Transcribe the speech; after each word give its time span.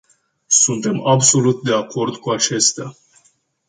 Suntem 0.47 1.05
absolut 1.07 1.63
de 1.63 1.73
acord 1.73 2.15
cu 2.17 2.29
acestea. 2.29 2.95